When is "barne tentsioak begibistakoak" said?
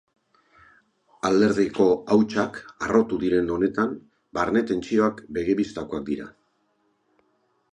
4.39-6.09